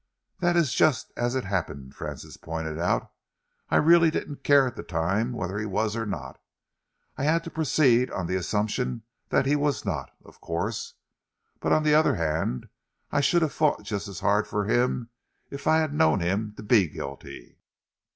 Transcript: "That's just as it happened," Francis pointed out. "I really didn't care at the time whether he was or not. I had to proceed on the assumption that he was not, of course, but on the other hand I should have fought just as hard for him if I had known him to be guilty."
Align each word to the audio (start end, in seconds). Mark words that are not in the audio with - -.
"That's 0.39 0.73
just 0.73 1.11
as 1.15 1.35
it 1.35 1.43
happened," 1.45 1.93
Francis 1.93 2.35
pointed 2.35 2.79
out. 2.79 3.11
"I 3.69 3.75
really 3.75 4.09
didn't 4.09 4.43
care 4.43 4.65
at 4.65 4.75
the 4.75 4.81
time 4.81 5.31
whether 5.31 5.59
he 5.59 5.65
was 5.67 5.95
or 5.95 6.07
not. 6.07 6.41
I 7.19 7.23
had 7.25 7.43
to 7.43 7.51
proceed 7.51 8.09
on 8.09 8.25
the 8.25 8.35
assumption 8.35 9.03
that 9.29 9.45
he 9.45 9.55
was 9.55 9.85
not, 9.85 10.09
of 10.25 10.41
course, 10.41 10.95
but 11.59 11.71
on 11.71 11.83
the 11.83 11.93
other 11.93 12.15
hand 12.15 12.67
I 13.11 13.21
should 13.21 13.43
have 13.43 13.53
fought 13.53 13.83
just 13.83 14.07
as 14.07 14.21
hard 14.21 14.47
for 14.47 14.65
him 14.65 15.09
if 15.51 15.67
I 15.67 15.77
had 15.77 15.93
known 15.93 16.19
him 16.19 16.55
to 16.57 16.63
be 16.63 16.87
guilty." 16.87 17.59